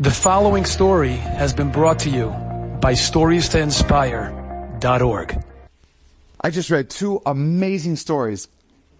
[0.00, 2.28] The following story has been brought to you
[2.80, 5.44] by StoriesToInspire.org.
[6.40, 8.46] I just read two amazing stories.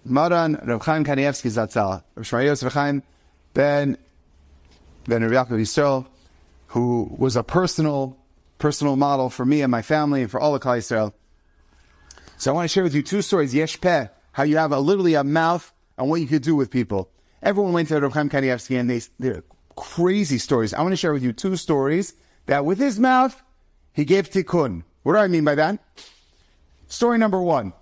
[0.04, 3.04] Maran Rav Chaim Kanievsky Zatzal, Rav Shmai Yosef Chaim
[3.54, 3.96] Ben
[5.06, 6.04] Ben Rav Yaakov Yisrael,
[6.66, 8.16] who was a personal
[8.58, 11.12] personal model for me and my family and for all of Klal Yisrael.
[12.38, 13.54] So I want to share with you two stories.
[13.54, 16.72] Yesh Peh, how you have a, literally a mouth and what you could do with
[16.72, 17.08] people.
[17.40, 19.44] Everyone went to Rav Chaim Kanievsky and they, they're
[19.78, 20.74] crazy stories.
[20.74, 22.14] I want to share with you two stories
[22.46, 23.40] that with his mouth,
[23.92, 24.82] he gave tikkun.
[25.04, 25.78] What do I mean by that?
[26.88, 27.72] Story number one.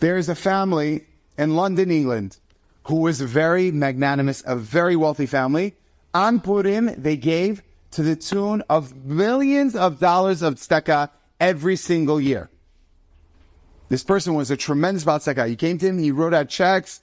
[0.00, 1.06] There is a family
[1.38, 2.36] in London, England,
[2.84, 5.74] who was very magnanimous, a very wealthy family.
[6.12, 7.62] On Purim, they gave
[7.92, 11.08] to the tune of millions of dollars of tzedakah
[11.40, 12.50] every single year.
[13.88, 15.48] This person was a tremendous tzedakah.
[15.48, 17.00] He came to him, he wrote out checks.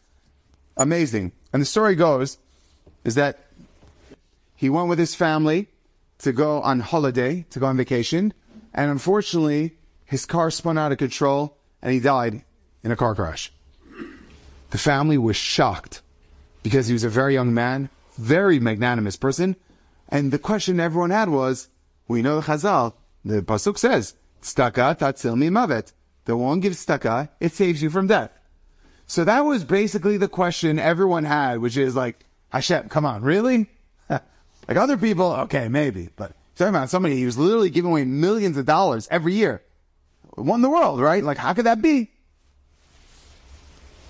[0.77, 1.31] Amazing.
[1.51, 2.37] And the story goes,
[3.03, 3.44] is that
[4.55, 5.67] he went with his family
[6.19, 8.33] to go on holiday, to go on vacation,
[8.73, 12.43] and unfortunately, his car spun out of control and he died
[12.83, 13.51] in a car crash.
[14.71, 16.01] The family was shocked
[16.63, 19.55] because he was a very young man, very magnanimous person,
[20.09, 21.69] and the question everyone had was,
[22.07, 25.93] we know the Chazal, the Pasuk says, Tzedakah tatzil mi mavet.
[26.25, 28.31] The one gives tzedakah, it saves you from death.
[29.07, 33.69] So that was basically the question everyone had, which is like, Hashem, come on, really?
[34.67, 38.65] Like other people, okay, maybe, but talking about somebody who's literally giving away millions of
[38.65, 39.61] dollars every year.
[40.37, 41.23] Won the world, right?
[41.23, 42.11] Like, how could that be?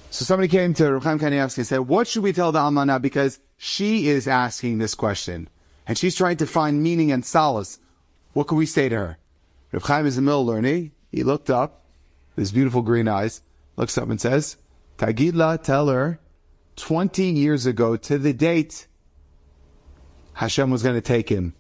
[0.10, 3.02] So somebody came to Reb Chaim Kanievsky and said, what should we tell the Almana?
[3.02, 5.50] Because she is asking this question.
[5.88, 7.80] And she's trying to find meaning and solace.
[8.34, 9.18] What could we say to her?
[9.72, 10.92] Reb Chaim is a mill learning.
[11.12, 11.84] He looked up,
[12.36, 13.42] his beautiful green eyes,
[13.76, 14.58] looks up and says,
[14.98, 16.20] Tagidla, tell her,
[16.78, 18.88] 20 years ago to the date,
[20.36, 21.54] Hashem was going to take him,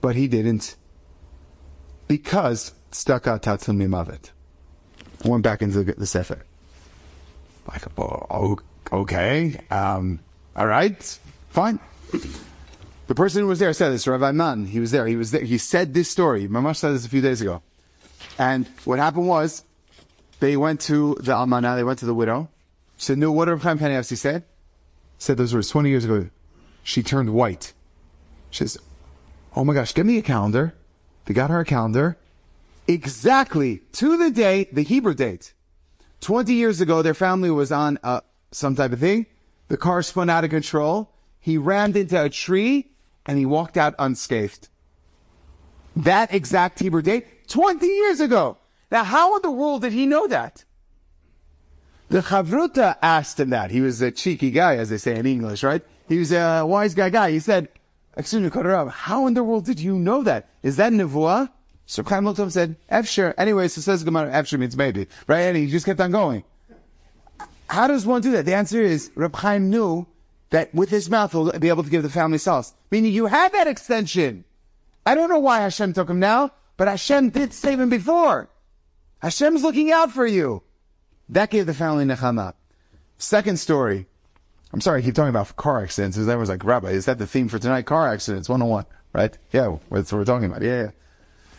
[0.00, 0.76] but he didn't
[2.08, 4.30] because tzedakah tatzil mimavet.
[5.24, 6.44] Went back into the, the sefer.
[7.66, 8.58] Like, oh,
[8.92, 10.20] okay, um,
[10.54, 11.18] all right,
[11.50, 11.80] fine.
[13.06, 14.66] The person who was there said this, Rabbi Man.
[14.66, 15.06] He was there.
[15.06, 15.42] He was there.
[15.42, 16.48] He said this story.
[16.48, 17.62] Mamash said this a few days ago.
[18.38, 19.64] And what happened was,
[20.40, 21.76] they went to the almana.
[21.76, 22.48] They went to the widow.
[22.98, 24.44] She said, "No, what Rabbi Chaim Kanievsky said."
[25.18, 26.28] Said those words twenty years ago.
[26.82, 27.72] She turned white.
[28.56, 28.78] She says,
[29.54, 30.74] Oh my gosh, give me a calendar.
[31.26, 32.16] They got her a calendar.
[32.88, 35.52] Exactly to the day, the Hebrew date.
[36.20, 38.20] 20 years ago, their family was on uh,
[38.52, 39.26] some type of thing.
[39.68, 41.12] The car spun out of control.
[41.40, 42.92] He rammed into a tree
[43.26, 44.68] and he walked out unscathed.
[45.96, 48.58] That exact Hebrew date, 20 years ago.
[48.90, 50.64] Now, how in the world did he know that?
[52.08, 53.70] The Chavruta asked him that.
[53.70, 55.82] He was a cheeky guy, as they say in English, right?
[56.08, 57.32] He was a wise guy guy.
[57.32, 57.68] He said,
[58.16, 60.48] how in the world did you know that?
[60.62, 61.50] Is that Nevuah?
[61.86, 63.34] So Chaim looked up and said, Efsher.
[63.38, 65.40] Anyway, so says Gemara, Efsher means maybe, right?
[65.40, 66.42] And he just kept on going.
[67.68, 68.44] How does one do that?
[68.44, 70.06] The answer is, Reb Chaim knew
[70.50, 72.74] that with his mouth he'll be able to give the family sauce.
[72.90, 74.44] Meaning you had that extension.
[75.04, 78.48] I don't know why Hashem took him now, but Hashem did save him before.
[79.20, 80.62] Hashem's looking out for you.
[81.28, 82.54] That gave the family nechama.
[83.18, 84.06] Second story.
[84.76, 86.18] I'm sorry, I keep talking about car accidents.
[86.18, 87.86] Because Everyone's like, Rabbi, is that the theme for tonight?
[87.86, 89.38] Car accidents, 101, right?
[89.50, 90.60] Yeah, that's what we're talking about.
[90.60, 90.90] Yeah, yeah.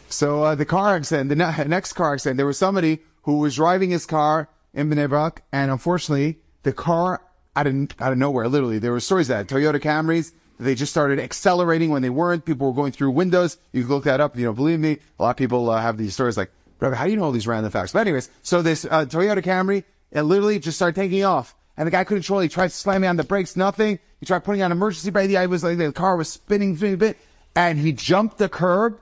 [0.08, 3.56] So uh, the car accident, the ne- next car accident, there was somebody who was
[3.56, 7.20] driving his car in Bnei Brak, and unfortunately, the car
[7.56, 11.20] out of out of nowhere, literally, there were stories that Toyota Camrys they just started
[11.20, 12.46] accelerating when they weren't.
[12.46, 13.58] People were going through windows.
[13.72, 14.38] You can look that up.
[14.38, 17.06] You know, believe me, a lot of people uh, have these stories like, Rabbi, how
[17.06, 17.94] do you know all these random facts?
[17.94, 21.92] But anyways, so this uh, Toyota Camry, it literally just started taking off and the
[21.92, 22.40] guy couldn't control.
[22.40, 22.44] It.
[22.44, 24.00] He tried slamming on the brakes, nothing.
[24.20, 25.28] He tried putting on emergency brake.
[25.28, 27.18] The guy was like the car was spinning, a bit,
[27.56, 29.00] and he jumped the curb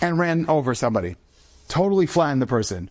[0.00, 1.16] and ran over somebody,
[1.68, 2.90] totally flattened the person.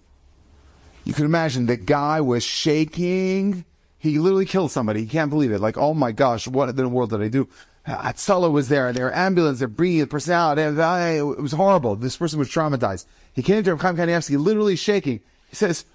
[1.03, 3.65] You can imagine the guy was shaking.
[3.97, 5.01] He literally killed somebody.
[5.01, 5.59] He can't believe it.
[5.59, 7.47] Like, oh my gosh, what in the world did I do?
[7.87, 8.93] Hatzalah was there.
[8.93, 9.59] There were ambulance.
[9.59, 10.59] They're bringing the person out.
[10.59, 11.95] It was horrible.
[11.95, 13.05] This person was traumatized.
[13.33, 15.21] He came to Chaim Kanievsky literally shaking.
[15.49, 15.85] He says,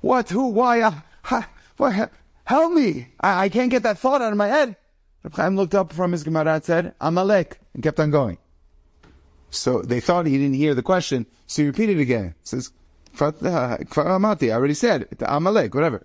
[0.00, 1.42] what, who, why, uh,
[2.44, 3.08] help me.
[3.20, 4.76] I, I, can't get that thought out of my head.
[5.22, 8.38] Reb Chaim looked up from his Gemara and said, Amalek, and kept on going.
[9.50, 12.34] So they thought he didn't hear the question, so he repeated again.
[12.42, 12.72] Says,
[13.20, 16.04] uh, Amati, I already said, Amalek, whatever.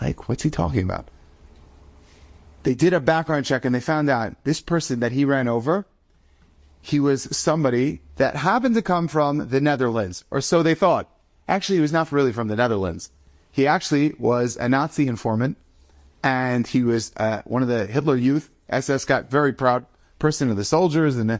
[0.00, 1.08] Like, what's he talking about?
[2.62, 5.86] They did a background check and they found out this person that he ran over,
[6.80, 11.10] he was somebody that happened to come from the Netherlands, or so they thought.
[11.48, 13.10] Actually, he was not really from the Netherlands.
[13.56, 15.56] He actually was a Nazi informant,
[16.22, 18.50] and he was uh, one of the Hitler Youth.
[18.68, 19.86] SS got very proud
[20.18, 21.38] person of the soldiers, and uh,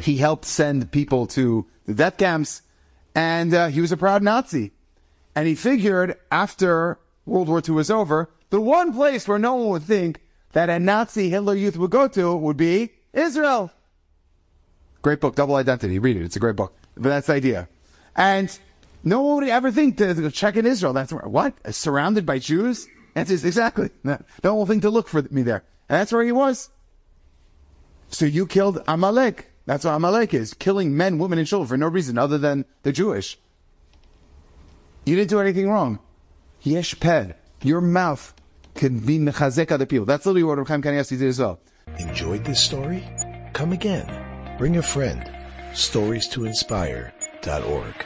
[0.00, 2.62] he helped send people to the death camps,
[3.16, 4.70] and uh, he was a proud Nazi.
[5.34, 9.70] And he figured after World War II was over, the one place where no one
[9.70, 10.20] would think
[10.52, 13.72] that a Nazi Hitler youth would go to would be Israel.
[15.02, 15.98] Great book, Double Identity.
[15.98, 16.22] Read it.
[16.22, 16.76] It's a great book.
[16.94, 17.68] But that's the idea.
[18.14, 18.56] And
[19.06, 20.92] no one would ever think to check in Israel.
[20.92, 21.54] That's where, what?
[21.72, 22.88] Surrounded by Jews?
[23.14, 23.90] That's exactly.
[24.02, 25.62] No one will think to look for me there.
[25.88, 26.70] And that's where he was.
[28.08, 29.52] So you killed Amalek.
[29.64, 30.54] That's what Amalek is.
[30.54, 33.38] Killing men, women, and children for no reason other than the Jewish.
[35.04, 36.00] You didn't do anything wrong.
[36.62, 37.32] Yesh peh.
[37.62, 38.34] Your mouth
[38.74, 40.04] can be mechazek other people.
[40.04, 41.60] That's literally what Chaim Kanievsky did as well.
[42.00, 43.04] Enjoyed this story?
[43.52, 44.56] Come again.
[44.58, 45.30] Bring a friend.
[45.74, 48.04] Stories to inspire.org.